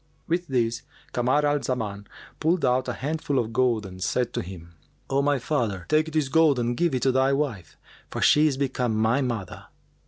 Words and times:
With 0.27 0.47
this 0.47 0.81
Kamar 1.11 1.45
al 1.45 1.59
Zaman 1.61 2.07
pulled 2.39 2.65
out 2.65 2.87
a 2.87 2.93
handful 2.93 3.37
of 3.37 3.53
gold 3.53 3.85
and 3.85 4.01
said 4.01 4.33
to 4.33 4.41
him, 4.41 4.73
"O 5.11 5.21
my 5.21 5.37
father, 5.37 5.85
take 5.89 6.11
this 6.11 6.27
gold 6.27 6.57
and 6.57 6.75
give 6.75 6.95
it 6.95 7.03
to 7.03 7.11
thy 7.11 7.33
wife, 7.33 7.77
for 8.09 8.19
she 8.19 8.47
is 8.47 8.57
become 8.57 8.95
my 8.97 9.21
mother." 9.21 9.67